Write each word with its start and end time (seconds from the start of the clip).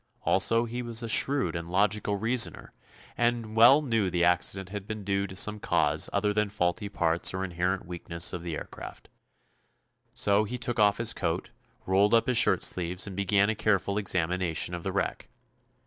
Also, 0.23 0.65
he 0.65 0.81
was 0.81 1.03
a 1.03 1.07
shrewd 1.07 1.55
and 1.55 1.69
logical 1.69 2.15
reasoner, 2.15 2.73
and 3.15 3.55
well 3.55 3.83
knew 3.83 4.09
the 4.09 4.23
accident 4.23 4.69
had 4.69 4.87
been 4.87 5.03
due 5.03 5.27
to 5.27 5.35
some 5.35 5.59
cause 5.59 6.09
other 6.11 6.33
than 6.33 6.49
faulty 6.49 6.89
parts 6.89 7.35
or 7.35 7.43
inherent 7.45 7.85
weakness 7.85 8.33
of 8.33 8.41
the 8.41 8.55
aircraft. 8.57 9.09
So 10.15 10.43
he 10.43 10.57
took 10.57 10.79
off 10.79 10.97
his 10.97 11.13
coat, 11.13 11.51
rolled 11.85 12.15
up 12.15 12.25
his 12.25 12.37
shirt 12.39 12.63
sleeves 12.63 13.05
and 13.05 13.15
began 13.15 13.51
a 13.51 13.53
careful 13.53 13.99
examination 13.99 14.73
of 14.73 14.81
the 14.81 14.91
wreck. 14.91 15.27